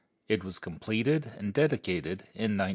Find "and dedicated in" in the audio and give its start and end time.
1.37-2.57